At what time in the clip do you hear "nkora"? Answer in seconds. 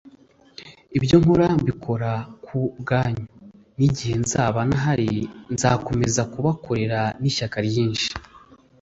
1.21-1.47